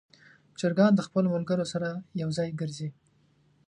چرګان 0.59 0.91
د 0.95 1.01
خپلو 1.07 1.27
ملګرو 1.35 1.65
سره 1.73 1.89
یو 2.21 2.29
ځای 2.37 2.49
ګرځي. 2.59 2.89